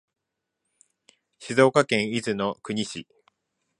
[1.37, 3.07] 静岡県伊豆の国市